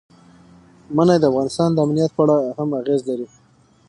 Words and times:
منی 0.95 1.17
د 1.19 1.23
افغانستان 1.31 1.69
د 1.73 1.77
امنیت 1.85 2.11
په 2.15 2.21
اړه 2.25 2.37
هم 2.57 2.69
اغېز 2.81 3.01
لري. 3.09 3.27